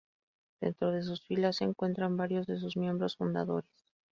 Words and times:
Dentro 0.61 0.89
de 0.91 1.03
sus 1.03 1.21
filas 1.27 1.57
se 1.57 1.63
encuentran 1.63 2.17
varios 2.17 2.47
de 2.47 2.57
sus 2.59 2.75
miembros 2.75 3.17
fundadores. 3.17 3.69